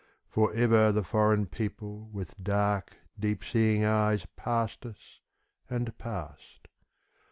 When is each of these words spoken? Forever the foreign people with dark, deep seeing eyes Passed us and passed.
Forever 0.31 0.91
the 0.91 1.03
foreign 1.03 1.45
people 1.45 2.09
with 2.11 2.33
dark, 2.43 2.97
deep 3.19 3.43
seeing 3.43 3.85
eyes 3.85 4.25
Passed 4.35 4.83
us 4.83 5.19
and 5.69 5.95
passed. 5.99 6.67